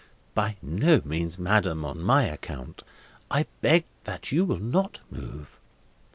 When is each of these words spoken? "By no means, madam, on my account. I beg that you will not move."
"By 0.33 0.55
no 0.63 0.99
means, 1.05 1.37
madam, 1.37 1.85
on 1.85 2.01
my 2.01 2.23
account. 2.23 2.81
I 3.29 3.45
beg 3.61 3.85
that 4.05 4.31
you 4.31 4.45
will 4.45 4.57
not 4.57 4.99
move." 5.11 5.59